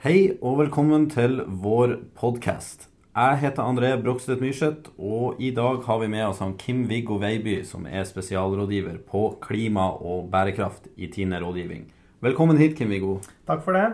[0.00, 2.86] Hei og velkommen til vår podkast.
[3.12, 7.58] Jeg heter André Brokstedt Myrseth, og i dag har vi med oss han Kim-Viggo Veiby,
[7.68, 11.82] som er spesialrådgiver på klima og bærekraft i Tine rådgivning.
[12.24, 13.18] Velkommen hit, Kim-Viggo.
[13.44, 13.90] Takk for det.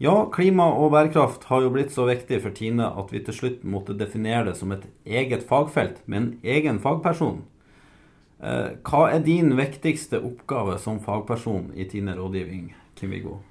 [0.00, 3.68] Ja, klima og bærekraft har jo blitt så viktig for Tine at vi til slutt
[3.68, 7.44] måtte definere det som et eget fagfelt med en egen fagperson.
[8.40, 13.42] Eh, Hva er din viktigste oppgave som fagperson i Tine rådgivning, Kim-Viggo?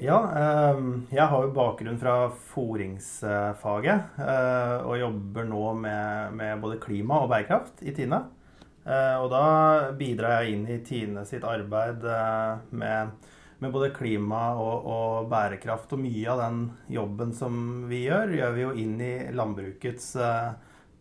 [0.00, 0.78] Ja, eh,
[1.12, 7.28] jeg har jo bakgrunn fra fôringsfaget eh, og jobber nå med, med både klima og
[7.28, 8.22] bærekraft i Tine.
[8.86, 9.42] Eh, og da
[9.98, 13.28] bidrar jeg inn i Tine sitt arbeid eh, med,
[13.60, 15.92] med både klima og, og bærekraft.
[15.92, 16.62] Og mye av den
[16.96, 17.58] jobben som
[17.90, 20.14] vi gjør, gjør vi jo inn i landbrukets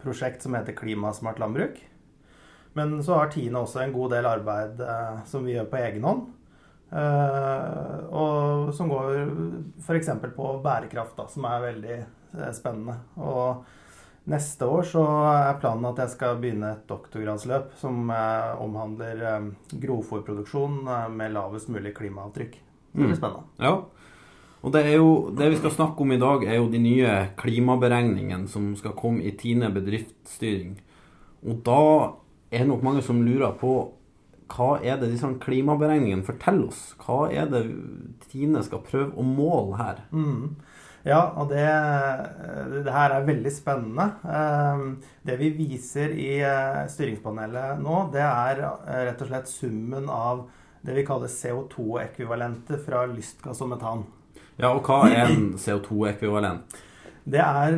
[0.04, 1.80] prosjekt som heter Klimasmart landbruk.
[2.76, 4.84] Men så har Tine også en god del arbeid
[5.32, 6.28] som vi gjør på egen hånd.
[6.90, 9.20] Eh, og som går
[9.84, 10.10] f.eks.
[10.36, 12.98] på bærekraft, da, som er veldig eh, spennende.
[13.22, 19.54] Og neste år så er planen at jeg skal begynne et doktorgradsløp som eh, omhandler
[19.72, 20.82] grovfòrproduksjon
[21.14, 22.60] med lavest mulig klimaavtrykk.
[22.90, 23.46] Det blir spennende.
[23.62, 23.78] Ja.
[24.60, 28.50] Og det, jo, det vi skal snakke om i dag, er jo de nye klimaberegningene
[28.52, 30.74] som skal komme i Tine bedriftsstyring.
[31.48, 31.84] Og da
[32.52, 33.78] er det nok mange som lurer på
[34.50, 36.82] hva er det disse klimaberegningene forteller oss?
[37.04, 37.64] Hva er det
[38.32, 40.04] Tine skal prøve å måle her?
[40.12, 40.56] Mm.
[41.08, 41.64] Ja, og det,
[42.84, 44.10] det her er veldig spennende.
[44.28, 44.82] Eh,
[45.30, 50.48] Det vi viser i eh, styringspanelet nå, det er eh, rett og slett summen av
[50.84, 54.06] det vi kaller CO2-ekvivalentet fra lystgass og metan.
[54.60, 56.78] Ja, og hva er en CO2-ekvivalent?
[57.30, 57.76] Det er,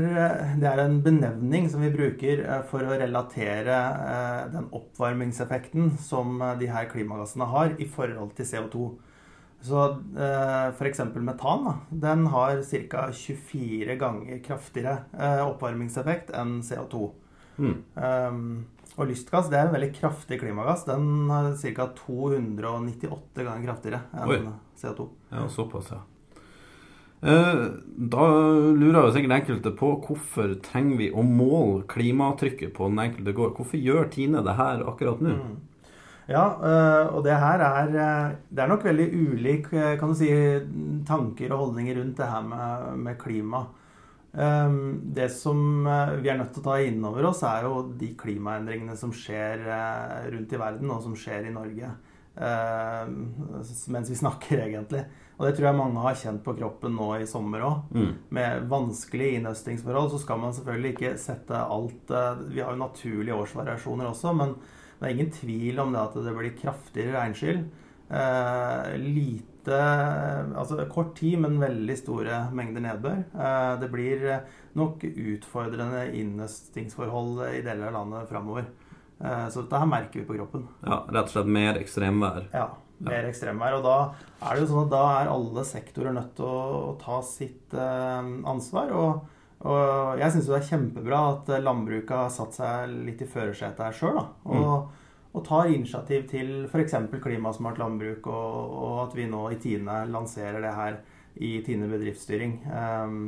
[0.62, 6.38] det er en benevning som vi bruker eh, for å relatere eh, den oppvarmingseffekten som
[6.40, 8.90] eh, de her klimagassene har i forhold til CO2.
[9.62, 9.82] Så
[10.74, 11.04] f.eks.
[11.22, 11.74] metan da,
[12.08, 13.04] den har ca.
[13.14, 14.96] 24 ganger kraftigere
[15.46, 17.12] oppvarmingseffekt enn CO2.
[17.62, 17.76] Mm.
[17.94, 18.40] Um,
[18.98, 20.88] og lystgass det er en veldig kraftig klimagass.
[20.90, 21.88] Den har ca.
[22.00, 24.40] 298 ganger kraftigere enn Oi.
[24.82, 25.08] CO2.
[25.30, 26.02] Ja, såpass, ja.
[27.22, 27.66] Eh,
[28.12, 28.28] Da
[28.74, 33.54] lurer jo sikkert enkelte på hvorfor trenger vi å måle klimatrykket på den enkelte gård.
[33.58, 35.36] Hvorfor gjør Tine det her akkurat nå?
[35.38, 35.60] Mm.
[36.32, 40.30] Ja, øh, og det her er øh, Det er nok veldig ulik kan du si,
[41.06, 43.66] tanker og holdninger rundt det her med, med klima.
[44.34, 45.84] Um, Det som
[46.24, 49.66] vi er nødt til å ta inn over oss, er jo de klimaendringene som skjer
[50.32, 51.90] rundt i verden, og som skjer i Norge.
[52.38, 53.12] Øh,
[53.92, 55.06] Mens vi snakker, egentlig.
[55.38, 57.94] Og det tror jeg mange har kjent på kroppen nå i sommer òg.
[57.98, 58.12] Mm.
[58.38, 63.38] Med vanskelige innhøstingsforhold så skal man selvfølgelig ikke sette alt øh, Vi har jo naturlige
[63.42, 64.54] årsvariasjoner også, men
[65.00, 67.64] det er ingen tvil om det at det blir kraftigere regnskyll.
[68.12, 69.78] Eh, lite
[70.58, 73.20] Altså kort tid, men veldig store mengder nedbør.
[73.34, 74.24] Eh, det blir
[74.78, 78.70] nok utfordrende innhøstingsforhold i deler av landet framover.
[79.24, 80.66] Eh, så dette her merker vi på kroppen.
[80.86, 82.48] Ja, rett og slett mer ekstremvær.
[82.54, 82.68] Ja,
[83.06, 83.78] mer ekstremvær.
[83.80, 83.98] Og da
[84.42, 87.76] er det jo sånn at da er alle sektorer nødt til å, å ta sitt
[87.76, 88.96] eh, ansvar.
[88.98, 93.86] Og, og jeg syns det er kjempebra at landbruket har satt seg litt i førersetet
[93.86, 94.20] her sjøl.
[94.50, 94.92] Og,
[95.32, 96.98] og tar initiativ til f.eks.
[97.22, 101.02] klimasmart landbruk, og, og at vi nå i Tine lanserer det her
[101.40, 102.58] i Tine bedriftsstyring.
[102.68, 103.22] Um,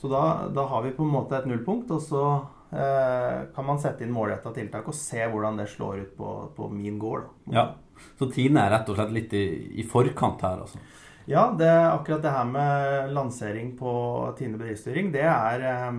[0.00, 0.22] så da,
[0.52, 4.12] da har vi på en måte et nullpunkt, og så eh, kan man sette inn
[4.12, 7.30] målretta tiltak og se hvordan det slår ut på, på min gård.
[7.52, 7.70] Ja.
[8.18, 9.46] Så Tine er rett og slett litt i,
[9.80, 10.82] i forkant her, altså.
[11.28, 13.92] Ja, det akkurat det her med lansering på
[14.38, 15.96] Tine bedriftsstyring, det er eh,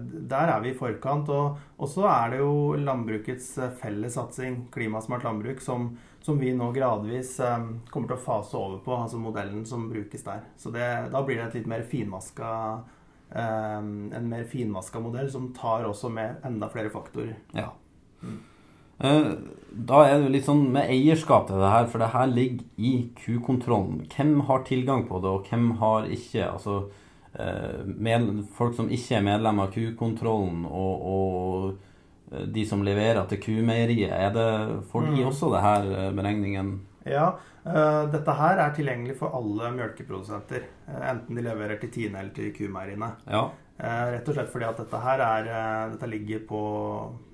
[0.00, 1.28] Der er vi i forkant.
[1.28, 3.50] Og, så er det jo landbrukets
[3.82, 5.90] fellessatsing, Klimasmart landbruk, som,
[6.24, 10.24] som vi nå gradvis eh, kommer til å fase over på, altså modellen som brukes
[10.24, 10.48] der.
[10.56, 12.94] Så det, da blir det et litt mer finmaska eh,
[13.34, 17.34] En mer finmaska modell som tar også med enda flere faktorer.
[17.54, 17.72] Ja.
[19.00, 19.32] Eh,
[19.76, 22.92] Da er det litt sånn med eierskap til det her, for det her ligger i
[23.18, 24.06] kukontrollen.
[24.08, 26.46] Hvem har tilgang på det, og hvem har ikke?
[26.48, 26.76] Altså
[27.38, 31.76] eh, med, folk som ikke er medlem av kukontrollen, og, og
[32.32, 34.08] eh, de som leverer til kumeieriet.
[34.16, 34.48] Er det
[34.92, 35.26] får de Mm.
[35.28, 36.80] også det her beregningen?
[37.04, 37.32] Ja,
[38.12, 40.66] dette her er tilgjengelig for alle mjølkeprodusenter.
[40.88, 43.12] eh, enten de leverer til Tine eller til kumeieriene.
[43.26, 43.48] Ja.
[43.76, 46.60] Eh, Rett og slett fordi at dette her er eh, Dette ligger på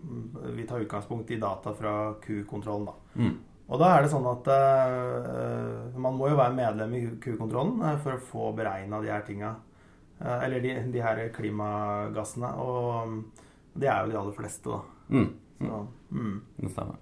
[0.02, 2.94] mm, Vi tar utgangspunkt i data fra kukontrollen, da.
[3.14, 3.37] Mm.
[3.73, 8.00] Og da er det sånn at eh, man må jo være medlem i kukontrollen eh,
[8.02, 9.55] for å få beregna de her tinga.
[10.19, 12.50] Eh, eller de, de her klimagassene.
[12.58, 13.14] Og
[13.73, 14.82] de det er jo de aller fleste, da.
[15.14, 15.31] Mm.
[15.62, 15.78] Så,
[16.11, 16.37] mm.
[16.58, 16.99] Det stemmer.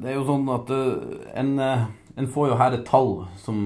[0.00, 1.84] Det er jo sånn at eh, en, eh,
[2.16, 3.58] en får jo her et tall som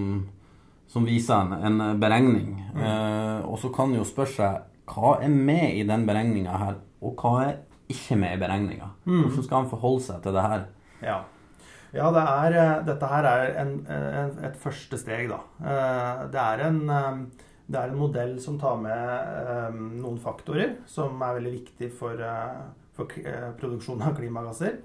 [0.89, 2.53] som viser en, en beregning.
[2.79, 7.19] Eh, og så kan jo spørre seg hva er med i den beregninga her, og
[7.19, 7.57] hva er
[7.91, 8.87] ikke med i beregninga?
[9.05, 10.63] Hvordan skal han forholde seg til det her?
[11.03, 11.17] Ja.
[11.97, 15.41] Ja, det er, eh, dette her er en, en, et første steg, da.
[15.61, 18.93] Eh, Det er, en, eh, det er en modell som tar med
[19.43, 22.23] eh, noen faktorer som er veldig viktig for,
[22.95, 23.11] for
[23.59, 24.79] produksjon av klimagasser.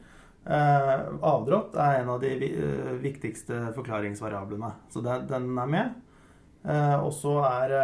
[0.45, 5.99] Eh, Avdrått er en av de eh, viktigste forklaringsvariablene, så den, den er med.
[6.65, 7.75] Eh, Og så er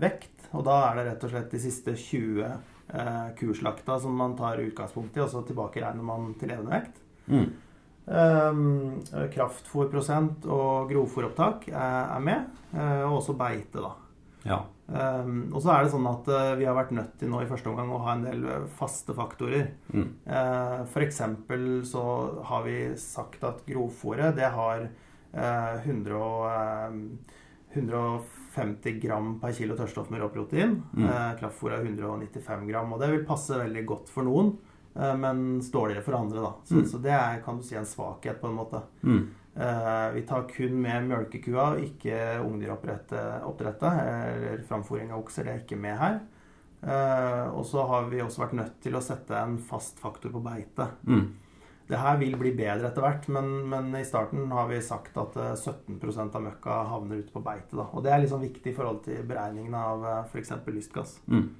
[0.00, 4.36] vekt, og da er det rett og slett de siste 20 eh, kurslakta som man
[4.36, 7.00] tar utgangspunkt i, og så tilbakeregner man til levende vekt.
[7.28, 7.52] Mm.
[8.04, 8.98] Um,
[9.32, 13.94] kraftfôrprosent og grovfôropptak er, er med, eh, og også beite, da.
[14.44, 14.58] Ja.
[14.86, 17.46] Um, og så er det sånn at uh, vi har vært nødt til nå i
[17.48, 19.70] første omgang å ha en del eh, faste faktorer.
[19.94, 20.10] Mm.
[20.28, 22.02] Uh, for eksempel så
[22.44, 27.40] har vi sagt at grovfòret det har uh, 100 og, uh,
[27.74, 30.76] 150 gram per kilo tørrstoff med råprotein.
[30.94, 31.08] Mm.
[31.08, 34.52] Uh, kraftfôr er 195 gram, og det vil passe veldig godt for noen.
[34.96, 36.52] eh, Men dårligere for andre, da.
[36.64, 36.84] Så, Mm.
[36.86, 38.82] så det er kan du si, en svakhet, på en måte.
[39.02, 39.24] Mm.
[39.54, 45.46] Eh, vi tar kun med mjølkekua, ikke ungdyroppdrettet eller framfòring av okser.
[45.46, 46.18] Det er ikke med her.
[46.82, 50.42] Eh, og så har vi også vært nødt til å sette en fast faktor på
[50.44, 50.90] beite.
[51.06, 51.26] Mm.
[51.88, 55.36] Det her vil bli bedre etter hvert, men, men i starten har vi sagt at
[55.40, 57.76] eh, 17% av møkka havner ute på beite.
[57.76, 57.86] Da.
[57.92, 60.56] Og det er liksom viktig i forhold til beregningen av f.eks.
[60.72, 61.18] lystgass.
[61.30, 61.52] Mm.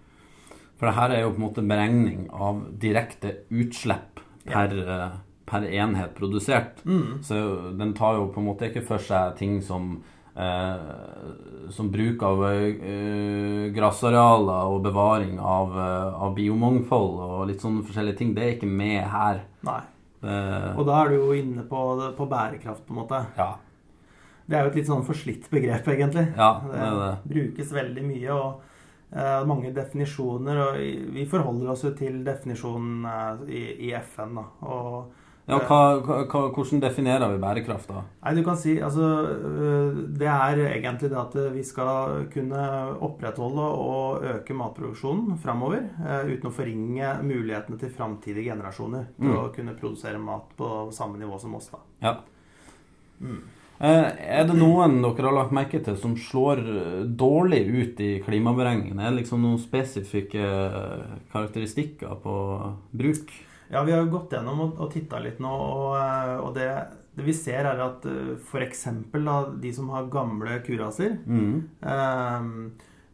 [0.74, 5.64] For det her er jo på en måte beregning av direkte utslipp per, eh, per
[5.68, 6.80] enhet produsert.
[6.84, 7.22] Mm.
[7.22, 7.38] Så
[7.78, 10.02] den tar jo på en måte ikke for seg ting som
[10.36, 17.84] eh, som bruk av eh, grassarealer og bevaring av, eh, av biomangfold og litt sånne
[17.86, 18.34] forskjellige ting.
[18.36, 19.42] Det er ikke med her.
[19.68, 19.80] Nei.
[20.24, 21.84] Eh, Og da er du jo inne på,
[22.16, 23.22] på bærekraft, på en måte.
[23.36, 23.52] ja.
[24.44, 26.26] Det er jo et litt sånn forslitt begrep, egentlig.
[26.36, 27.12] ja, det er det.
[27.30, 28.58] brukes veldig mye, og
[29.16, 30.58] eh, mange definisjoner.
[30.66, 34.44] Og vi forholder oss jo til definisjonen eh, i, i FN, da.
[34.68, 35.14] Og
[35.44, 38.00] Ja, hva, hva, hvordan definerer vi bærekraft, da?
[38.24, 42.62] Nei, du kan si altså øh, Det er egentlig det at vi skal kunne
[43.04, 49.36] opprettholde og øke matproduksjonen framover øh, uten å forringe mulighetene til framtidige generasjoner til Mm.
[49.42, 51.82] å kunne produsere mat på samme nivå som oss, da.
[52.00, 52.16] Ja.
[53.20, 53.42] Mm.
[53.84, 58.12] Eh, er det noen dere har lagt merke til som slår eh, dårlig ut i
[58.24, 59.02] klimaberegningene?
[59.02, 60.44] Er det liksom noen spesifikke
[61.32, 62.36] karakteristikker på
[62.96, 63.32] bruk?
[63.74, 66.70] Ja, vi har jo gått gjennom og, og titta litt nå, og, øh, og det,
[67.18, 68.06] det vi ser, er at
[68.38, 68.86] f.eks.
[69.60, 71.62] de som har gamle kuraser, Mm.
[71.82, 72.58] Ehm,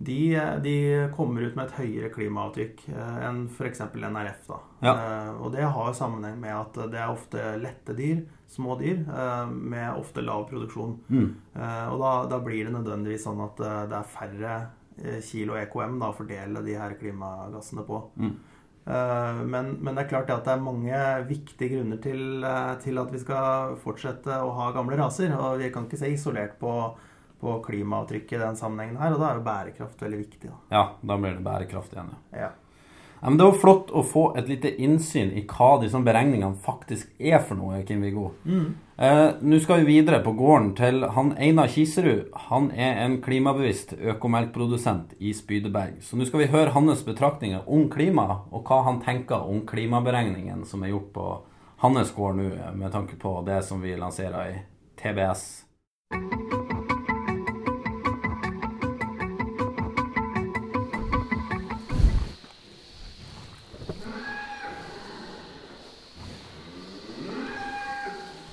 [0.00, 0.74] de, de
[1.16, 3.82] kommer ut med et høyere klimaavtrykk eh, enn f.eks.
[3.92, 4.46] NRF.
[4.46, 4.56] Da.
[4.80, 4.92] Ja.
[4.94, 9.02] Eh, og det har jo sammenheng med at det er ofte lette dyr, små dyr,
[9.04, 10.94] eh, med ofte lav produksjon.
[11.12, 11.26] Mm.
[11.52, 14.54] Eh, og da, da blir det nødvendigvis sånn at eh, det er færre
[15.04, 18.00] eh, kilo EKM da, å fordele de her klimagassene på.
[18.24, 18.32] Mm.
[18.86, 22.98] Eh, Men, men det er klart at det er mange viktige grunner til, eh, til
[22.98, 25.34] at vi skal fortsette å ha gamle raser.
[25.36, 26.72] Og vi kan ikke se isolert på,
[27.40, 29.14] på klimaavtrykket i den sammenhengen her.
[29.14, 30.50] Og da er jo bærekraft veldig viktig.
[30.50, 30.58] Da.
[30.70, 32.44] Ja, da blir det bærekraft igjen, ja.
[32.46, 32.50] Ja.
[33.20, 37.10] Ja, men Det var flott å få et lite innsyn i hva disse beregningene faktisk
[37.20, 37.82] er for noe.
[37.84, 38.30] Kim Viggo.
[39.00, 42.26] Eh, Nå skal vi videre på gården til han Einar Kiserud.
[42.50, 46.02] Han er en klimabevisst økomelkprodusent i Spydeberg.
[46.04, 50.66] Så nå skal vi høre hans betraktninger om klima, og hva han tenker om klimaberegningen
[50.68, 51.26] som er gjort på
[51.80, 54.60] hans gård nå, med tanke på det som vi lanserer i
[55.00, 55.46] TBS.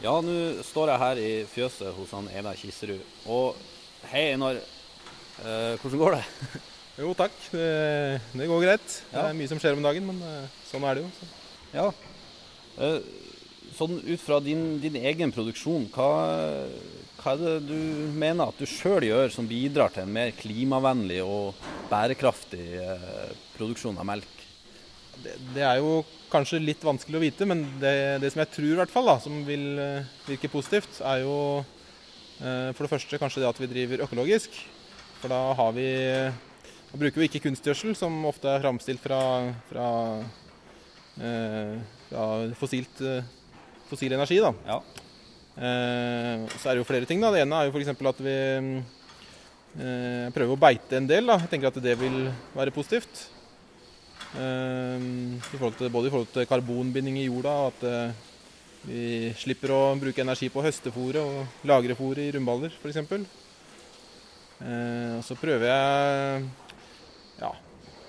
[0.08, 3.02] Ja, nå står jeg her i fjøset hos han Einar Kiserud.
[3.28, 3.58] Og
[4.08, 4.62] hei, Einar.
[5.44, 6.26] Eh, hvordan går det?
[6.98, 7.34] Jo, takk.
[7.52, 7.66] Det,
[8.34, 8.94] det går greit.
[9.12, 11.10] Det er mye som skjer om dagen, men eh, sånn er det jo.
[11.14, 11.28] Så.
[11.76, 11.84] Ja.
[12.82, 12.96] Eh,
[13.78, 16.08] sånn ut fra din, din egen produksjon, hva,
[17.20, 21.20] hva er det du mener at du sjøl gjør som bidrar til en mer klimavennlig
[21.22, 21.60] og
[21.92, 24.42] bærekraftig eh, produksjon av melk?
[25.20, 26.00] Det, det er jo
[26.32, 27.94] kanskje litt vanskelig å vite, men det,
[28.24, 31.38] det som jeg tror i hvert fall, da, som vil eh, virke positivt, er jo
[31.62, 34.60] eh, for det første kanskje det at vi driver økologisk.
[35.22, 35.88] For da har vi
[36.88, 39.20] Da bruker vi ikke kunstgjødsel, som ofte er framstilt fra,
[39.68, 39.88] fra,
[41.20, 41.74] eh,
[42.08, 43.02] fra fossilt,
[43.90, 44.40] fossil energi.
[44.40, 44.54] da.
[44.68, 44.80] Ja.
[45.58, 47.22] Eh, så er det jo flere ting.
[47.22, 47.32] da.
[47.34, 47.90] Det ene er jo f.eks.
[47.90, 48.36] at vi
[49.82, 51.26] eh, prøver å beite en del.
[51.26, 51.40] da.
[51.42, 53.28] Jeg tenker at det vil være positivt.
[54.36, 55.06] Eh,
[55.48, 58.26] til, både i forhold til karbonbinding i jorda, og at eh,
[58.88, 59.04] vi
[59.40, 63.00] slipper å bruke energi på høstefôret og lagre fôret i rundballer f.eks.
[64.58, 66.46] Eh, og så prøver jeg
[67.42, 67.52] ja,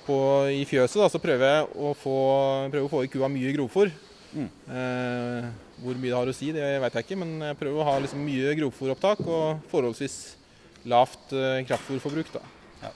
[0.06, 0.18] på,
[0.54, 2.18] I fjøset da, så prøver jeg å få,
[2.82, 3.92] å få i kua mye grovfôr.
[4.28, 4.48] Mm.
[4.48, 5.48] Eh,
[5.82, 7.98] hvor mye det har å si, det vet jeg ikke, men jeg prøver å ha
[8.02, 10.16] liksom mye grovfòropptak og forholdsvis
[10.88, 12.32] lavt eh, kraftfòrforbruk.
[12.34, 12.42] da.
[12.82, 12.92] Ja.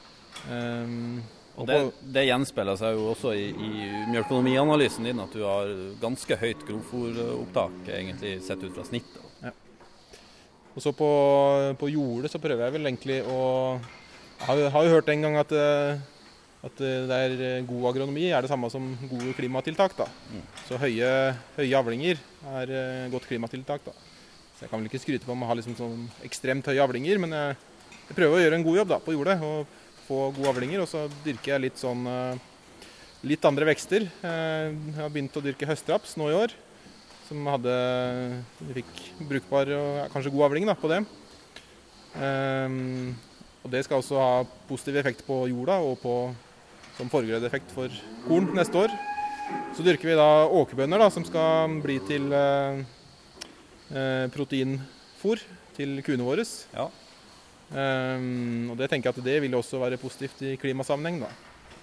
[0.51, 1.23] Um,
[1.61, 1.79] Og det,
[2.15, 3.73] det gjenspeiler seg jo også i, i
[4.09, 5.69] mjølkeøkonomianalysen din, at du har
[6.01, 9.21] ganske høyt grovfòropptak, egentlig sett ut fra snittet.
[10.73, 11.09] Og så på,
[11.81, 13.41] på jordet så prøver jeg vel egentlig å
[13.77, 16.01] Jeg har, har jo hørt en gang at, eh,
[16.67, 19.95] at eh, det er eh, god agronomi er det samme som gode klimatiltak.
[19.99, 20.09] da.
[20.33, 20.47] Mm.
[20.67, 21.11] Så høye,
[21.59, 22.23] høye avlinger
[22.63, 22.73] er
[23.13, 23.85] godt klimatiltak.
[23.85, 23.93] da.
[24.57, 27.21] Så jeg kan vel ikke skryte på om å ha liksom sånn ekstremt høye avlinger,
[27.23, 27.61] men jeg,
[28.09, 29.79] jeg prøver å gjøre en god jobb da, på jordet og
[30.09, 30.83] få gode avlinger.
[30.85, 32.43] Og så dyrker jeg litt sånn eh,
[33.29, 34.09] litt andre vekster.
[34.23, 36.55] Eh, Jeg har begynt å dyrke høstraps nå i år
[37.33, 37.75] som hadde
[38.61, 41.03] Vi fikk brukbar og kanskje god avling da, på det.
[42.21, 43.15] Ehm,
[43.63, 44.33] og det skal også ha
[44.69, 46.15] positiv effekt på jorda og på,
[46.99, 47.93] som forgrødeffekt for
[48.27, 48.93] korn neste år.
[49.77, 52.83] Så dyrker vi da åkerbønner da, som skal bli til eh,
[53.93, 55.41] eh, proteinfôr
[55.77, 56.45] til kuene våre.
[56.75, 56.91] Ja.
[57.73, 61.23] Ehm, og det tenker jeg at det vil også være positivt i klimasammenheng.
[61.25, 61.31] da.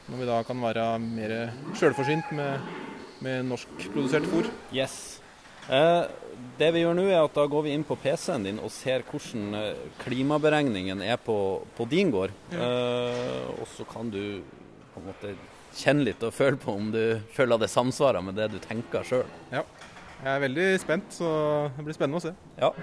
[0.10, 1.34] Når vi da kan være mer
[1.77, 2.69] sjølforsynt med,
[3.22, 4.50] med norskprodusert fôr.
[4.74, 5.19] Yes.
[5.69, 6.03] Eh,
[6.58, 9.03] det vi gjør nå, er at da går vi inn på PC-en din og ser
[9.05, 11.38] hvordan eh, klimaberegningen er på,
[11.77, 12.34] på din gård.
[12.53, 14.41] Eh, og så kan du
[14.93, 15.36] på en måte
[15.77, 19.27] kjenne litt og føle på om du føler det samsvarer med det du tenker sjøl.
[19.53, 21.29] Jeg er veldig spent, så
[21.77, 22.34] det blir spennende å se.
[22.60, 22.74] Ja.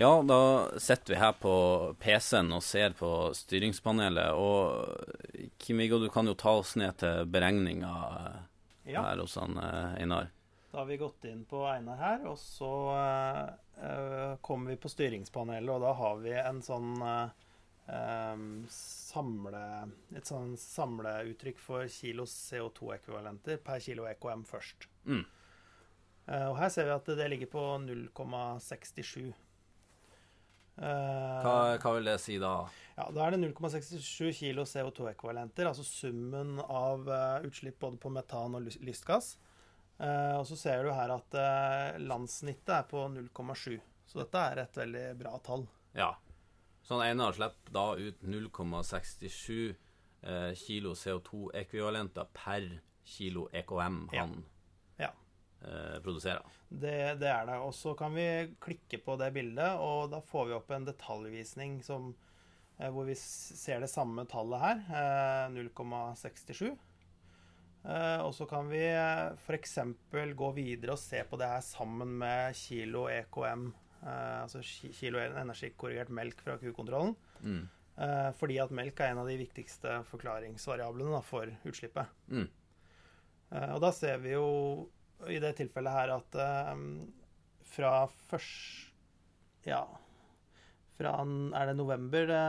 [0.00, 1.54] Ja, da sitter vi her på
[2.00, 4.32] PC-en og ser på styringspanelet.
[4.32, 8.38] Og Kim-Viggo, du kan jo ta oss ned til beregninga eh,
[8.94, 9.02] Ja.
[9.02, 10.30] her hos han eh, Einar.
[10.70, 15.68] Da har vi gått inn på Einar her, og så eh, kommer vi på styringspanelet,
[15.68, 19.62] og da har vi en sånn uh, samle,
[20.16, 24.88] et sånn samleuttrykk for kilo CO2-ekvivalenter per kilo EKM først.
[25.04, 25.22] Mm.
[26.24, 29.28] Uh, og her ser vi at det ligger på 0,67.
[30.80, 32.54] Eh, Hva, hva vil det si da?
[32.96, 38.56] ja, Da er det 0,67 kilo CO2-ekvivalenter, altså summen av eh, utslipp både på metan
[38.56, 39.34] og lystgass.
[40.00, 41.36] Eh, og så ser du her at
[42.00, 43.78] landssnittet er på 0,7.
[44.08, 45.66] Så dette er et veldig bra tall.
[45.94, 46.14] Ja.
[46.82, 49.74] Sånn Einar slipper da ut 0,67
[50.24, 52.66] eh, kilo CO2-ekvivalenter per
[53.04, 54.24] kilo EKM han Ja.
[55.64, 56.42] Eh, produserer.
[56.70, 57.56] Det, det er det.
[57.64, 58.26] Og så kan vi
[58.62, 62.12] klikke på det bildet, og da får vi opp en detaljvisning som,
[62.78, 66.70] eh, hvor vi ser det samme tallet her, eh, 0,67.
[67.80, 68.82] Eh, og så kan vi
[69.40, 69.78] f.eks.
[70.36, 73.70] gå videre og se på det her sammen med kilo EKM,
[74.04, 77.14] altså ki- kilo energikorrigert melk fra kukontrollen.
[77.44, 77.68] Mm.
[78.38, 82.08] Fordi at melk er en av de viktigste forklaringsvariablene for utslippet.
[82.32, 82.46] Mm.
[83.74, 84.46] Og da ser vi jo
[85.28, 86.84] i det tilfellet her at eh,
[87.70, 87.94] fra
[88.30, 88.88] først
[89.68, 89.84] Ja,
[90.96, 92.44] fra er det november det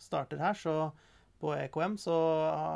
[0.00, 0.74] starter her, så
[1.40, 2.14] på EKM så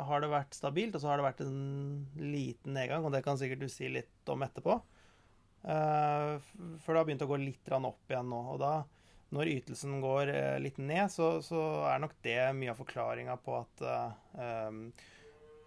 [0.09, 3.37] har det vært stabilt, og så har det vært en liten nedgang, og det kan
[3.37, 4.79] sikkert du si litt om etterpå.
[5.65, 6.31] Eh,
[6.81, 8.41] For det har begynt å gå litt opp igjen nå.
[8.55, 8.73] Og da,
[9.35, 13.59] når ytelsen går eh, litt ned, så, så er nok det mye av forklaringa på
[13.59, 14.09] at eh,
[14.67, 15.11] um, eh,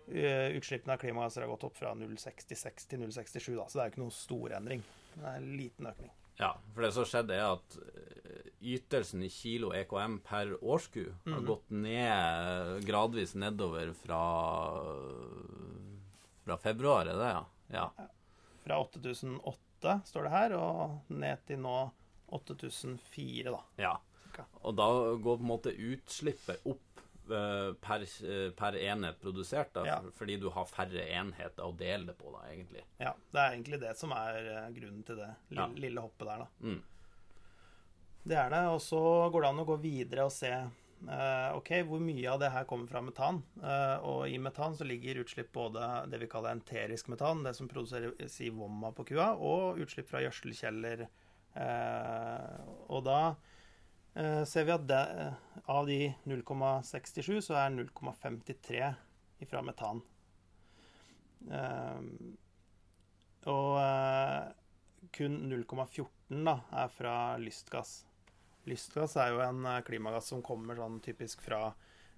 [0.08, 3.66] utslippene av klimagasser har gått opp fra 0,66 til 0,67, da.
[3.68, 4.82] Så det er jo ikke noen stor endring.
[5.14, 6.10] Det er en liten økning.
[6.38, 11.40] Ja, for det som skjedde er at eh, ytelsen i kilo EKM per årsku har
[11.40, 11.46] Mhm.
[11.46, 14.20] gått ned gradvis nedover fra,
[16.44, 17.44] fra februar, er det ja?
[17.74, 17.90] Ja.
[18.64, 21.90] Fra 8008 står det her, og ned til nå
[22.32, 23.62] 8004, da.
[23.78, 23.96] ja.
[24.62, 24.84] Og da
[25.18, 30.00] går på en måte utslippet opp eh, per, eh, per enhet produsert, da, Ja.
[30.16, 32.82] fordi du har færre enheter å dele det på, da, egentlig.
[33.00, 35.66] Ja, det er egentlig det som er eh, grunnen til det lille, Ja.
[35.74, 36.46] lille hoppet der, da.
[36.62, 36.82] Mm.
[38.26, 38.64] Det er det.
[38.68, 42.40] Og så går det an å gå videre og se eh, ok, hvor mye av
[42.40, 43.42] det her kommer fra metan.
[43.62, 47.68] Eh, og i metan så ligger utslipp både det vi kaller enterisk metan, det som
[47.68, 51.06] produserer si vomma på kua, og utslipp fra gjødselkjeller.
[51.54, 52.58] Eh,
[52.90, 53.36] og da eh,
[54.48, 55.02] ser vi at det,
[55.70, 58.88] av de 0,67 så er 0,53
[59.44, 60.00] ifra metan.
[61.46, 62.00] Eh,
[63.48, 64.48] og eh,
[65.14, 68.00] kun 0,14 da, er fra lystgass.
[68.68, 71.62] Lystgass er jo en eh, klimagass som kommer sånn typisk fra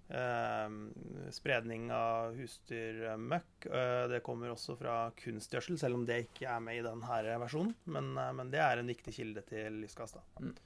[0.08, 0.78] eh,
[1.36, 3.68] spredning av husdyrmøkk.
[3.68, 7.76] Eh, det kommer også fra kunstgjødsel, selv om det ikke er med i denne versjonen.
[7.92, 10.16] Men, eh, men det er en viktig kilde til lystgass.
[10.18, 10.26] da.
[10.40, 10.56] Mm.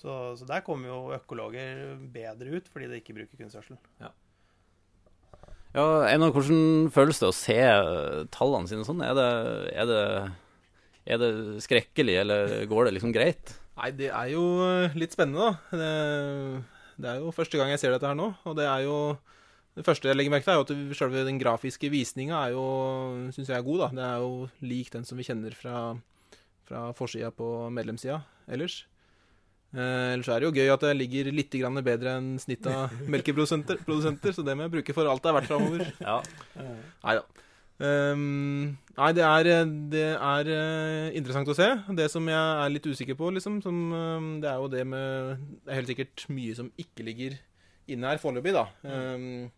[0.00, 3.78] Så, så der kommer jo økologer bedre ut fordi de ikke bruker kunstgjødsel.
[5.74, 9.02] Ja, Einar, hvordan føles det å se eh, tallene sine sånn?
[9.02, 9.30] Er det,
[9.74, 10.02] er det,
[11.10, 11.30] er det
[11.64, 13.56] skrekkelig, eller går det liksom greit?
[13.80, 15.80] Nei, det er jo eh, litt spennende, da.
[15.80, 18.30] Det, det er jo første gang jeg ser dette her nå.
[18.46, 18.98] Og det er jo
[19.74, 22.66] Det første jeg legger merke til, er jo at selve den grafiske visninga er jo
[23.34, 23.88] Syns jeg er god, da.
[23.98, 25.96] Det er jo lik den som vi kjenner fra,
[26.68, 28.84] fra forsida på medlemssida ellers.
[29.74, 32.92] Eh, ellers er det jo gøy at det ligger litt grann bedre enn snittet av
[33.14, 35.88] melkeprodusenter, så det må jeg bruke for alt det er verdt framover.
[36.04, 36.20] Ja.
[37.04, 37.24] Nei da.
[37.74, 39.48] Um, nei, det er,
[39.90, 41.66] det er eh, interessant å se.
[41.98, 45.42] Det som jeg er litt usikker på, liksom, som, ehm, det er jo det med
[45.64, 47.34] Det er helt sikkert mye som ikke ligger
[47.90, 48.68] inne her foreløpig, da.
[48.86, 49.50] Um,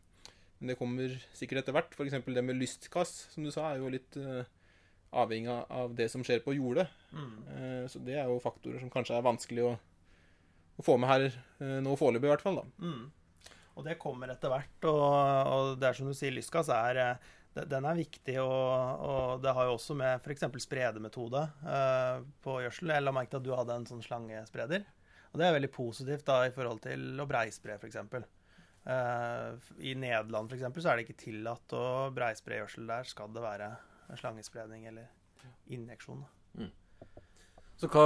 [0.57, 1.93] men det kommer sikkert etter hvert.
[1.93, 2.17] F.eks.
[2.25, 4.49] det med lystkass, som du sa, er jo litt uh,
[5.17, 6.87] avhengig av det som skjer på jordet.
[7.15, 9.75] Eh, så det er jo faktorer som kanskje er vanskelig å,
[10.77, 12.61] å få med her uh, nå foreløpig, i hvert fall.
[12.61, 12.87] da.
[12.87, 13.55] Mm.
[13.77, 14.77] Og det kommer etter hvert.
[14.89, 15.03] Og,
[15.53, 19.53] og det er som du sier, lystgass er eh, den er viktig, og, og det
[19.57, 20.45] har jo også med f.eks.
[20.65, 22.93] spredemetode eh, på gjødsel.
[22.93, 24.85] Jeg la merke til at du hadde en sånn slangespreder.
[25.33, 28.01] Og det er veldig positivt da i forhold til å breispre, f.eks.
[28.87, 31.85] Uh, I Nederland for eksempel, så er det ikke tillatt å
[32.17, 32.87] breispre gjødsel.
[32.89, 33.73] Der skal det være
[34.21, 35.11] slangespredning eller
[35.77, 36.23] injeksjon.
[36.25, 36.33] da.
[37.77, 38.05] Så hva,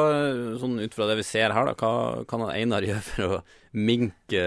[0.58, 4.40] sånn ut fra det vi ser her, da, hva kan Einar gjøre for å minke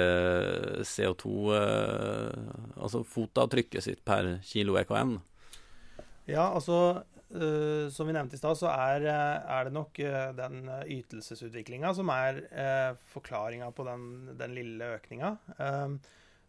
[0.84, 5.18] CO2 eh, Altså fotavtrykket sitt per kilo EKM?
[6.28, 7.04] Ja, altså
[7.34, 11.90] Uh, Som vi nevnte i stad, så er, eh, er det nok uh, den ytelsesutviklinga
[11.98, 14.04] som er uh, forklaringa på den,
[14.38, 15.32] den lille økninga.
[15.58, 15.96] Uh,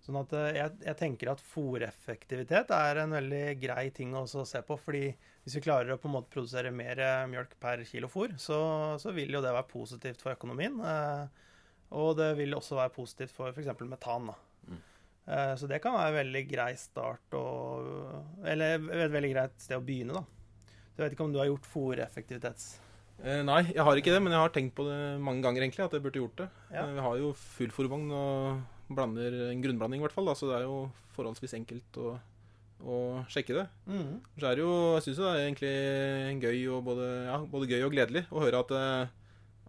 [0.04, 4.76] sånn at jeg, jeg tenker at fòreffektivitet er en veldig grei ting å se på.
[4.76, 5.07] fordi
[5.44, 8.58] hvis vi klarer å på en måte produsere mer eh, mjølk per kilo fôr, så,
[9.00, 10.78] så vil jo det være positivt for økonomien.
[10.80, 11.26] eh,
[11.94, 13.69] og det vil også være positivt for f.eks.
[13.86, 14.30] metan.
[14.32, 14.38] da.
[15.26, 19.78] Eh, Så det kan være en veldig grei start og Eller et veldig greit sted
[19.78, 20.25] å begynne, da.
[20.97, 22.66] Jeg vet ikke om du har gjort fôreffektivitets...
[23.23, 25.84] Eh, nei, jeg har ikke det, men jeg har tenkt på det mange ganger, egentlig,
[25.86, 26.49] at jeg burde gjort det.
[26.75, 26.84] Ja.
[26.90, 30.56] Vi har jo full fôrvogn og blander en grunnblanding, i hvert fall, da, så det
[30.58, 30.76] er jo
[31.14, 32.16] forholdsvis enkelt å,
[32.84, 33.66] å sjekke det.
[33.88, 34.20] Mm.
[34.38, 37.82] Så er det jo, jeg syns det er egentlig gøy og både, ja, både gøy
[37.86, 39.08] og gledelig å høre at, det-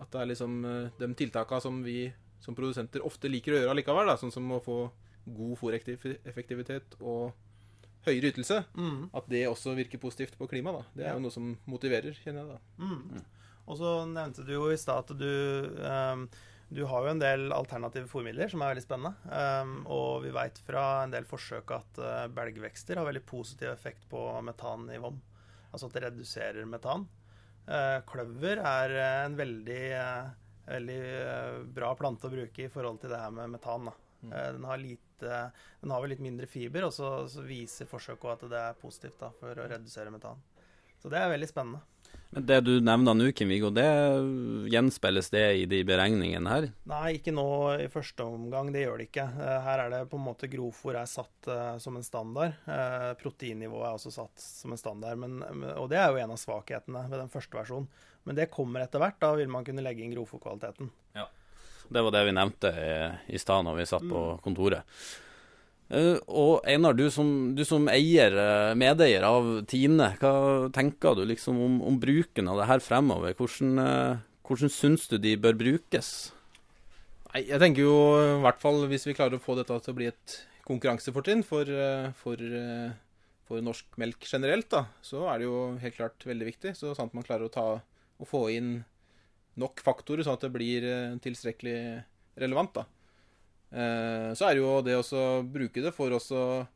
[0.04, 2.12] at det er liksom eh, de tiltakene som vi
[2.44, 4.92] som produsenter ofte liker å gjøre allikevel, da, sånn som å få
[5.26, 7.32] god fòreffektivitet og
[8.06, 9.10] høyere ytelse, mm.
[9.18, 10.86] at det også virker positivt på klimaet.
[10.94, 11.14] Det er Ja.
[11.16, 12.60] jo noe som motiverer, kjenner jeg da.
[12.86, 13.24] Mm.
[13.68, 16.28] Og så nevnte du jo i stad at du ehm,
[16.70, 19.14] Du har jo en del alternative fôrmidler som er veldig spennende.
[19.30, 24.08] Um, og vi veit fra en del forsøk at uh, belgvekster har veldig positiv effekt
[24.12, 25.20] på metan i vom.
[25.72, 27.06] Altså at det reduserer metan.
[27.66, 29.86] Uh, kløver er eh, en veldig,
[30.70, 31.00] veldig
[31.74, 33.90] bra plante å bruke i forhold til det her med metan.
[34.32, 35.52] Eh, den, har lite,
[35.82, 39.20] den har vel litt mindre fiber, og så, så viser forsøket at det er positivt
[39.22, 40.42] da, for å redusere metan.
[41.02, 41.84] Så det er veldig spennende.
[42.36, 43.86] Men det du nevner nå, Kim-Viggo, det
[44.74, 46.66] gjenspeiles det i de beregningene her?
[46.92, 47.46] Nei, ikke nå
[47.80, 48.74] i første omgang.
[48.76, 49.24] Det gjør det ikke.
[49.40, 52.58] Eh, Her er det på en måte grovfòr er satt eh, som en standard.
[52.68, 55.22] Eh, Proteinnivået er også satt som en standard.
[55.22, 55.40] Men,
[55.78, 57.88] og det er jo en av svakhetene ved den første versjonen.
[58.28, 59.22] Men det kommer etter hvert.
[59.24, 60.92] Da vil man kunne legge inn grovfôrkvaliteten.
[61.86, 62.94] Det var det vi nevnte i,
[63.38, 64.84] i stad når vi satt på kontoret.
[65.94, 70.34] Eh, og Einar, du som, du som eier, eh, medeier av Tine, hva
[70.74, 73.36] tenker du liksom om, om bruken av det her fremover?
[73.38, 76.10] Hvordan, uh, hvordan syns du de bør brukes?
[77.30, 79.98] Nei, jeg tenker jo i hvert fall hvis vi klarer å få dette til å
[80.00, 81.70] bli et konkurransefortrinn for,
[82.18, 82.42] for,
[83.46, 86.74] for norsk melk generelt, da, så er det jo helt klart veldig viktig.
[86.80, 87.68] Så sant man klarer å, ta,
[88.18, 88.80] å få inn
[89.62, 90.88] nok faktorer sånn at det blir
[91.22, 91.78] tilstrekkelig
[92.42, 92.88] relevant, da.
[93.72, 96.68] Eh, Så er det jo det å bruke det for også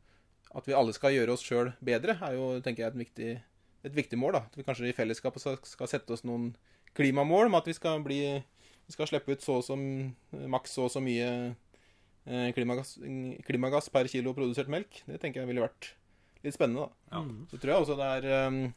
[0.55, 3.41] at vi alle skal gjøre oss sjøl bedre, er jo tenker jeg, et viktig,
[3.85, 4.33] et viktig mål.
[4.33, 4.39] da.
[4.49, 6.55] At vi kanskje i fellesskap skal- sette oss noen
[6.95, 8.43] klimamål med at vi skal bli
[8.89, 9.75] vi skal slippe ut så og så
[10.49, 11.55] maks så og så mye
[12.25, 12.97] eh, klimagass,
[13.45, 15.03] klimagass per kilo produsert melk.
[15.05, 15.91] Det tenker jeg ville vært
[16.43, 16.89] litt spennende.
[16.89, 17.17] da.
[17.51, 18.73] Så tror jeg også det er um,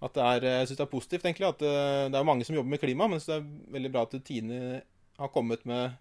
[0.00, 2.54] at det er, jeg syns det er positivt egentlig, at eh, det er mange som
[2.54, 3.42] jobber med klima, men det er
[3.74, 4.82] veldig bra at Tine
[5.18, 5.96] har kommet med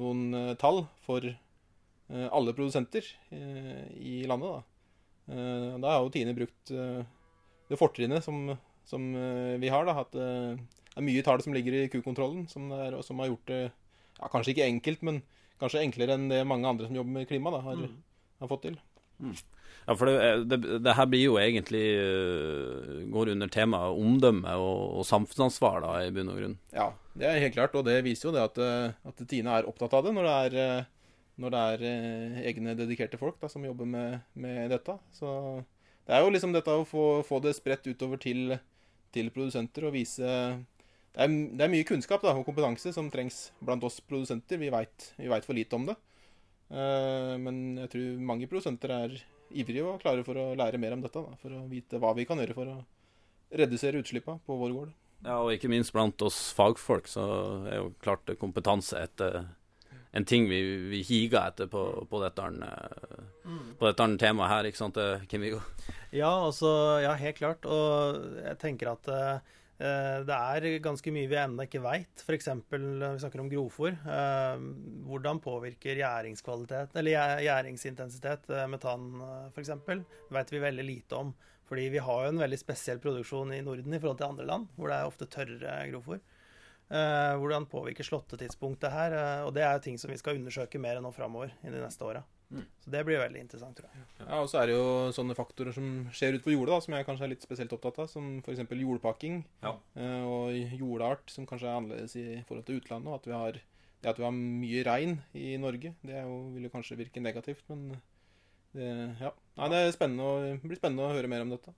[0.00, 4.64] noen eh, tall for eh, alle produsenter eh, i landet.
[5.26, 8.52] Da, da har jo Tine brukt det fortrinnet som,
[8.86, 9.08] som
[9.58, 9.88] vi har.
[9.88, 10.26] da, at det
[10.94, 14.52] er mye tall som ligger i kukontrollen, som, er, som har gjort det ja, kanskje
[14.54, 15.18] ikke enkelt, men
[15.58, 17.96] kanskje enklere enn det mange andre som jobber med klima, da, har, Mm.
[18.38, 18.78] har fått til.
[19.18, 19.34] Mm.
[19.86, 24.98] Ja, for det, det, det, her blir jo egentlig uh, går under temaet omdømme og,
[24.98, 26.56] og, samfunnsansvar, da, i bunn og grunn.
[26.74, 28.60] Ja, det er helt klart, og det viser jo det at,
[29.06, 30.88] at Tine er opptatt av det når det er,
[31.42, 34.98] når det er egne dedikerte folk da, som jobber med, med, dette.
[35.14, 35.30] Så
[36.08, 38.56] det er jo liksom dette å få, få det spredt utover til,
[39.14, 40.26] til produsenter og vise
[41.16, 44.58] det er, det er, mye kunnskap da, og kompetanse som trengs blant oss produsenter.
[44.60, 45.94] Vi veit for lite om det.
[46.68, 49.14] Men jeg tror mange produsenter er
[49.50, 51.22] ivrige og klare for å lære mer om dette.
[51.22, 52.78] Da, for å vite hva vi kan gjøre for å
[53.56, 54.94] redusere utslippene på vår gård.
[55.24, 57.24] Ja, og ikke minst blant oss fagfolk så
[57.70, 59.46] er jo klart kompetanse etter
[60.16, 63.76] en ting vi, vi higer etter på, på dette, mm.
[63.80, 65.60] på dette temaet her, ikke sant, Kim Viggo?
[66.14, 66.70] Ja, altså,
[67.04, 67.66] ja, helt klart.
[67.68, 69.42] Og jeg tenker at uh, Eh,
[69.78, 72.22] det er ganske mye vi ennå ikke veit.
[72.24, 72.48] F.eks.
[72.70, 73.98] vi snakker om grovfòr.
[74.16, 74.62] Eh,
[75.08, 79.10] hvordan påvirker gjæringskvalitet, eller gjæringsintensitet eh, metan
[79.52, 79.74] f.eks.
[80.32, 81.34] vet vi veldig lite om.
[81.66, 84.68] Fordi vi har jo en veldig spesiell produksjon i Norden i forhold til andre land,
[84.76, 86.22] hvor det er ofte tørrere grovfòr.
[86.86, 89.14] Hvordan påvirker slåttetidspunktet her?
[89.46, 92.22] Og det er ting som vi skal undersøke mer nå framover i de neste åra.
[92.46, 92.62] Mm.
[92.78, 94.04] Så det blir veldig interessant, tror jeg.
[94.20, 96.94] Ja, Og så er det jo sånne faktorer som skjer ute på jordet, da, som
[96.94, 98.10] jeg kanskje er litt spesielt opptatt av.
[98.10, 98.62] Som f.eks.
[98.70, 99.72] jordpakking ja.
[99.98, 103.10] Eh, og jordart, som kanskje er annerledes i forhold til utlandet.
[103.10, 103.58] Og at vi har,
[104.02, 107.66] det at vi har mye regn i Norge, det jo, vil jo kanskje virke negativt,
[107.72, 107.88] men
[108.76, 109.32] det, ja.
[109.56, 111.74] Nei, det, spennende å, det blir spennende å høre mer om dette.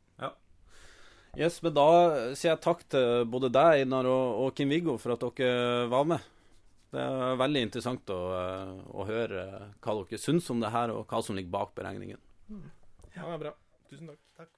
[1.38, 1.86] Yes, men Da
[2.34, 6.24] sier jeg takk til både deg, Einar, og, og Kim-Viggo for at dere var med.
[6.90, 9.44] Det er veldig interessant å, eh, å høre
[9.78, 12.18] hva dere syns om det her, og hva som ligger bak beregningen.
[13.14, 13.52] Ja, det er bra.
[13.92, 14.18] Tusen takk.
[14.40, 14.54] takk.